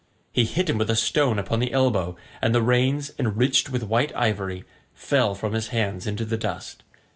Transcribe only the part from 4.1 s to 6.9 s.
ivory, fell from his hands into the dust.